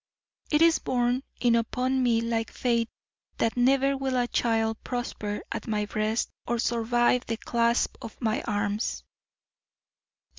[0.49, 2.89] It is borne in upon me like fate
[3.37, 8.41] that never will a child prosper at my breast or survive the clasp of my
[8.41, 9.03] arms.